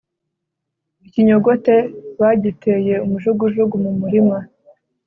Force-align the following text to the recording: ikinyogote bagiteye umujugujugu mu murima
ikinyogote 1.07 1.75
bagiteye 2.19 2.93
umujugujugu 3.05 3.75
mu 3.83 3.91
murima 3.99 4.37